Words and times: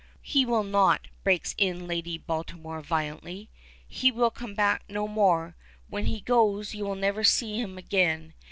"He 0.23 0.47
will 0.47 0.63
not," 0.63 1.09
breaks 1.23 1.53
in 1.59 1.85
Lady 1.85 2.17
Baltimore 2.17 2.81
violently. 2.81 3.51
"He 3.87 4.09
will 4.11 4.31
come 4.31 4.55
back 4.55 4.83
no 4.89 5.07
more. 5.07 5.55
When 5.89 6.07
he 6.07 6.21
goes 6.21 6.73
you 6.73 6.85
will 6.85 6.95
never 6.95 7.23
see 7.23 7.59
him 7.61 7.77
again. 7.77 8.33